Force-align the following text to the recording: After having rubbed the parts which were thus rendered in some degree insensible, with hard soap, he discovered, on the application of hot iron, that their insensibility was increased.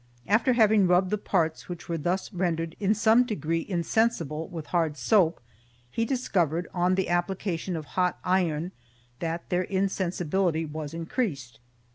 After 0.25 0.53
having 0.53 0.87
rubbed 0.87 1.11
the 1.11 1.17
parts 1.19 1.69
which 1.69 1.87
were 1.87 1.99
thus 1.99 2.33
rendered 2.33 2.75
in 2.79 2.95
some 2.95 3.21
degree 3.23 3.63
insensible, 3.69 4.47
with 4.47 4.65
hard 4.73 4.97
soap, 4.97 5.39
he 5.91 6.05
discovered, 6.05 6.67
on 6.73 6.95
the 6.95 7.07
application 7.09 7.75
of 7.75 7.85
hot 7.85 8.17
iron, 8.23 8.71
that 9.19 9.47
their 9.49 9.61
insensibility 9.65 10.65
was 10.65 10.95
increased. 10.95 11.59